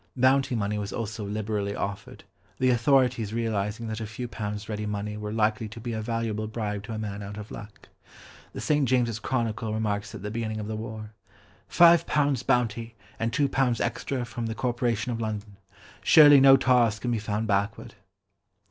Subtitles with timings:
[0.17, 2.23] Bounty money was also liberally offered,
[2.57, 6.47] the authorities realising that a few pounds ready money were likely to be a valuable
[6.47, 7.87] bribe to a man out of luck.
[8.53, 8.89] The St.
[8.89, 11.11] James's Chronicle remarks at the beginning of the war,
[11.67, 15.57] "Five pounds bounty, and two pounds extra from the Corporation of London;
[16.01, 17.93] surely no tars can be found backward."